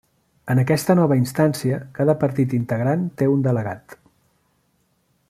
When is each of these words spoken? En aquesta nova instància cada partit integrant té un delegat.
En 0.53 0.61
aquesta 0.61 0.95
nova 0.99 1.17
instància 1.19 1.77
cada 1.99 2.17
partit 2.25 2.57
integrant 2.61 3.07
té 3.21 3.29
un 3.35 3.45
delegat. 3.49 3.97